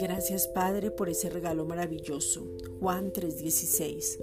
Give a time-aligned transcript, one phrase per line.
[0.00, 2.46] Gracias Padre por ese regalo maravilloso.
[2.78, 4.18] Juan 3:16.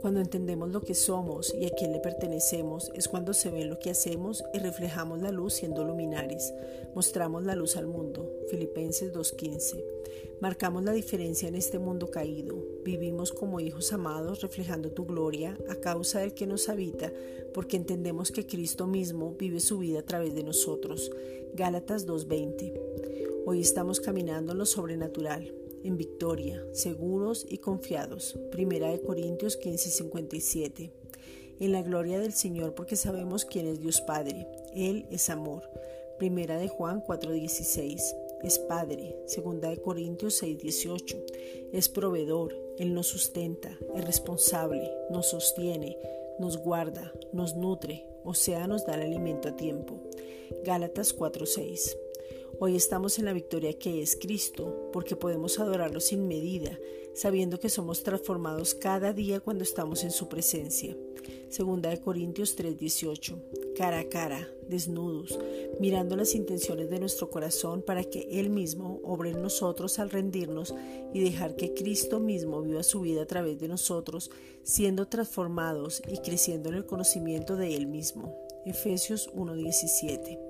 [0.00, 3.80] Cuando entendemos lo que somos y a quién le pertenecemos es cuando se ve lo
[3.80, 6.54] que hacemos y reflejamos la luz siendo luminares.
[6.94, 8.30] Mostramos la luz al mundo.
[8.48, 9.84] Filipenses 2:15.
[10.40, 12.56] Marcamos la diferencia en este mundo caído.
[12.84, 17.12] Vivimos como hijos amados reflejando tu gloria a causa del que nos habita
[17.52, 21.10] porque entendemos que Cristo mismo vive su vida a través de nosotros.
[21.54, 22.72] Gálatas 2:20.
[23.46, 25.52] Hoy estamos caminando en lo sobrenatural,
[25.84, 28.38] en victoria, seguros y confiados.
[28.50, 30.92] Primera de Corintios 15:57.
[31.60, 34.46] En la gloria del Señor porque sabemos quién es Dios Padre.
[34.74, 35.68] Él es amor.
[36.18, 38.14] Primera de Juan 4:16.
[38.42, 39.16] Es Padre.
[39.26, 41.16] Segunda de Corintios 6:18.
[41.72, 42.54] Es proveedor.
[42.78, 43.76] Él nos sustenta.
[43.94, 44.90] Es responsable.
[45.10, 45.98] Nos sostiene.
[46.38, 47.12] Nos guarda.
[47.32, 48.06] Nos nutre.
[48.24, 50.00] O sea, nos da el alimento a tiempo.
[50.64, 51.96] Gálatas 4:6.
[52.60, 56.76] Hoy estamos en la victoria que es Cristo, porque podemos adorarlo sin medida,
[57.14, 60.96] sabiendo que somos transformados cada día cuando estamos en su presencia.
[61.50, 63.38] Segunda de Corintios 3:18.
[63.76, 65.38] Cara a cara, desnudos,
[65.78, 70.74] mirando las intenciones de nuestro corazón para que Él mismo obre en nosotros al rendirnos
[71.14, 74.32] y dejar que Cristo mismo viva su vida a través de nosotros,
[74.64, 78.34] siendo transformados y creciendo en el conocimiento de Él mismo.
[78.64, 80.47] Efesios 1:17.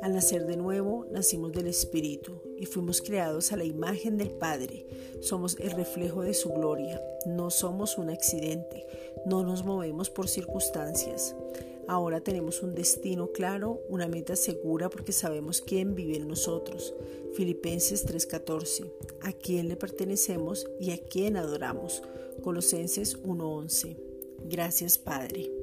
[0.00, 4.86] Al nacer de nuevo, nacimos del Espíritu y fuimos creados a la imagen del Padre.
[5.20, 7.02] Somos el reflejo de su gloria.
[7.26, 8.86] No somos un accidente.
[9.26, 11.34] No nos movemos por circunstancias.
[11.88, 16.94] Ahora tenemos un destino claro, una meta segura porque sabemos quién vive en nosotros.
[17.34, 18.92] Filipenses 3:14.
[19.22, 22.02] A quién le pertenecemos y a quién adoramos.
[22.42, 23.96] Colosenses 1:11.
[24.44, 25.57] Gracias Padre.